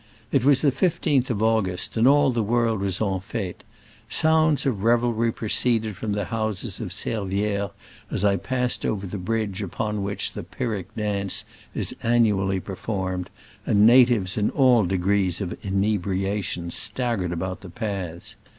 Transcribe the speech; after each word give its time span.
It 0.31 0.43
was 0.43 0.61
the 0.63 0.71
1 0.71 0.73
5th 0.89 1.29
of 1.29 1.43
August, 1.43 1.95
and 1.95 2.07
all 2.07 2.31
the 2.31 2.41
world 2.41 2.81
was 2.81 2.99
en 2.99 3.19
fete: 3.19 3.63
sounds 4.09 4.65
of 4.65 4.81
revelry 4.81 5.31
proceeded 5.31 5.95
from 5.95 6.13
the 6.13 6.25
houses 6.33 6.79
of 6.79 6.89
Servi^res 6.89 7.69
as 8.09 8.25
I 8.25 8.37
passed 8.37 8.83
over 8.83 9.05
the 9.05 9.19
bridge 9.19 9.61
upon 9.61 10.01
which 10.01 10.33
the 10.33 10.41
pyrrhic 10.41 10.95
dance 10.95 11.45
is 11.75 11.95
annually 12.01 12.59
per 12.59 12.75
formed, 12.75 13.29
and 13.63 13.85
natives 13.85 14.37
in 14.37 14.49
all 14.49 14.85
degrees 14.87 15.39
of 15.39 15.55
inebriation 15.61 16.71
staggered 16.71 17.31
about 17.31 17.61
the 17.61 17.69
paths. 17.69 18.35